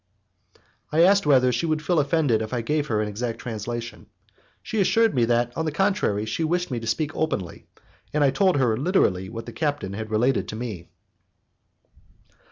I 0.91 1.03
asked 1.03 1.25
her 1.25 1.29
whether 1.29 1.51
she 1.51 1.67
would 1.67 1.83
feel 1.83 1.99
offended 1.99 2.41
if 2.41 2.55
I 2.55 2.61
gave 2.61 2.87
her 2.87 3.01
an 3.03 3.07
exact 3.07 3.37
translation. 3.37 4.07
She 4.63 4.81
assured 4.81 5.13
me 5.13 5.25
that, 5.25 5.55
on 5.55 5.65
the 5.65 5.71
contrary, 5.71 6.25
she 6.25 6.43
wished 6.43 6.71
me 6.71 6.79
to 6.79 6.87
speak 6.87 7.15
openly, 7.15 7.67
and 8.11 8.23
I 8.23 8.31
told 8.31 8.57
her 8.57 8.75
literally 8.75 9.29
what 9.29 9.45
the 9.45 9.53
captain 9.53 9.93
had 9.93 10.09
related 10.09 10.47
to 10.47 10.55
me. 10.55 10.89